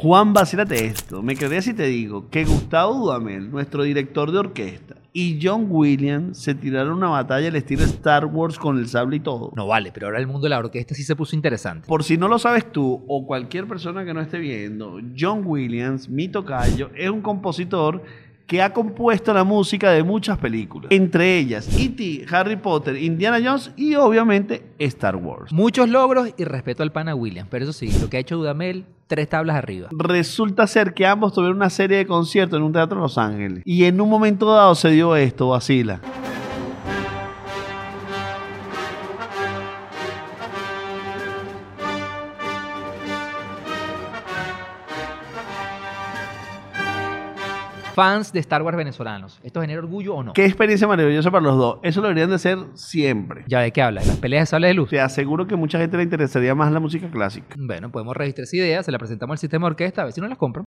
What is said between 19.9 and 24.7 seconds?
de muchas películas, entre ellas E.T., Harry Potter, Indiana Jones y obviamente